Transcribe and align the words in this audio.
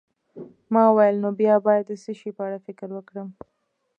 ما 0.73 0.83
وویل: 0.87 1.15
نو 1.23 1.29
بیا 1.39 1.55
باید 1.67 1.83
د 1.87 1.91
څه 2.03 2.11
شي 2.19 2.29
په 2.37 2.41
اړه 2.47 2.57
فکر 2.67 2.87
وکړم؟ 2.93 3.29